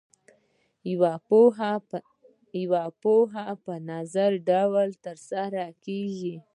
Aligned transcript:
یوه 2.61 2.85
پوهه 3.01 3.43
په 3.65 3.73
نظري 3.89 4.39
ډول 4.49 4.89
ترلاسه 5.03 5.63
کیږي. 5.83 6.35